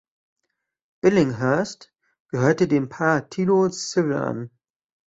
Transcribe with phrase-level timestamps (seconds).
[1.03, 1.93] Billinghurst
[2.29, 4.49] gehörte dem Partido Civil an.